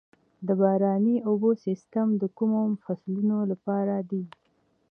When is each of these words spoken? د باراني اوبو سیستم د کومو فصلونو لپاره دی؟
د 0.47 0.49
باراني 0.61 1.15
اوبو 1.29 1.49
سیستم 1.65 2.07
د 2.21 2.23
کومو 2.37 2.61
فصلونو 2.83 3.37
لپاره 3.51 3.95
دی؟ 4.09 4.23